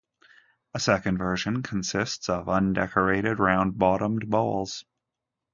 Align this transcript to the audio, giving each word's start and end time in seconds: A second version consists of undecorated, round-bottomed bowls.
A 0.73 0.79
second 0.79 1.19
version 1.19 1.61
consists 1.61 2.27
of 2.27 2.47
undecorated, 2.49 3.37
round-bottomed 3.37 4.27
bowls. 4.31 4.83